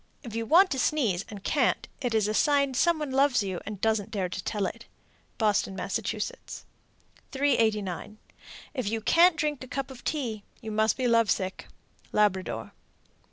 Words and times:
If 0.23 0.35
you 0.35 0.47
want 0.47 0.71
to 0.71 0.79
sneeze 0.79 1.25
and 1.29 1.43
can't, 1.43 1.87
it 2.01 2.15
is 2.15 2.27
a 2.27 2.33
sign 2.33 2.73
some 2.73 2.97
one 2.97 3.11
loves 3.11 3.43
you, 3.43 3.59
and 3.67 3.79
doesn't 3.79 4.09
dare 4.09 4.29
to 4.29 4.43
tell 4.43 4.65
it. 4.65 4.85
Boston, 5.37 5.75
Mass. 5.75 5.97
389. 5.99 8.17
If 8.73 8.89
you 8.89 8.99
can't 8.99 9.35
drink 9.37 9.63
a 9.63 9.67
cup 9.67 9.91
of 9.91 10.03
tea, 10.03 10.41
you 10.59 10.71
must 10.71 10.97
be 10.97 11.07
love 11.07 11.29
sick. 11.29 11.67
_Labrador. 12.11 12.71